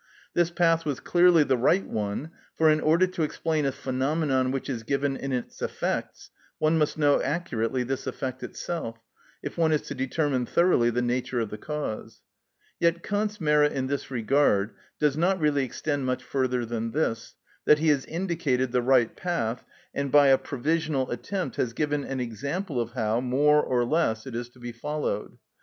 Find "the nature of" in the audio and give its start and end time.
10.89-11.51